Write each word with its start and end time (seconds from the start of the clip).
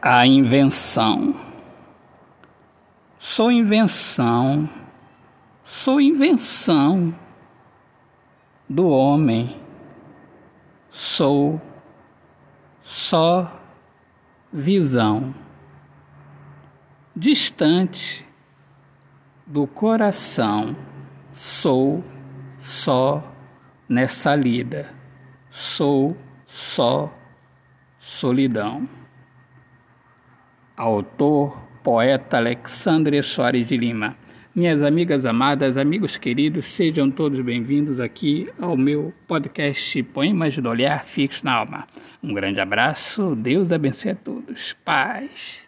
A 0.00 0.24
invenção. 0.24 1.34
Sou 3.18 3.50
invenção, 3.50 4.70
sou 5.64 6.00
invenção 6.00 7.12
do 8.68 8.88
homem. 8.88 9.60
Sou 10.88 11.60
só 12.80 13.60
visão, 14.52 15.34
distante 17.14 18.24
do 19.46 19.66
coração. 19.66 20.76
Sou 21.32 22.04
só 22.56 23.22
nessa 23.88 24.34
lida, 24.34 24.94
sou 25.50 26.16
só 26.46 27.12
solidão. 27.98 28.88
Autor, 30.78 31.58
poeta 31.82 32.36
Alexandre 32.36 33.20
Soares 33.20 33.66
de 33.66 33.76
Lima. 33.76 34.16
Minhas 34.54 34.80
amigas 34.80 35.26
amadas, 35.26 35.76
amigos 35.76 36.16
queridos, 36.16 36.68
sejam 36.68 37.10
todos 37.10 37.40
bem-vindos 37.40 37.98
aqui 37.98 38.48
ao 38.60 38.76
meu 38.76 39.12
podcast 39.26 40.00
Poemas 40.04 40.56
do 40.56 40.68
Olhar 40.68 41.04
Fixo 41.04 41.44
na 41.44 41.54
Alma. 41.54 41.88
Um 42.22 42.32
grande 42.32 42.60
abraço, 42.60 43.34
Deus 43.34 43.72
abençoe 43.72 44.12
a 44.12 44.14
todos. 44.14 44.76
Paz. 44.84 45.67